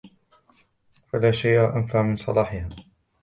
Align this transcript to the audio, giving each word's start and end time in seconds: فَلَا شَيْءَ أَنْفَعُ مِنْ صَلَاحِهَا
فَلَا 1.11 1.31
شَيْءَ 1.31 1.75
أَنْفَعُ 1.75 2.01
مِنْ 2.03 2.15
صَلَاحِهَا 2.15 2.69